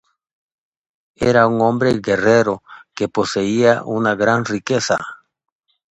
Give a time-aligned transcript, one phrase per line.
[1.31, 2.63] Era un hombre guerrero
[2.95, 4.97] que poseía una gran riqueza.